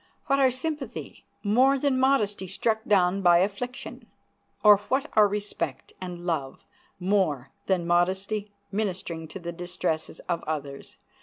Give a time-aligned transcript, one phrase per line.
[0.25, 4.07] what our sympathy more than modesty struck down by affliction?
[4.63, 6.65] or what our respect and love
[6.99, 10.97] more than modesty ministering to the distresses of others?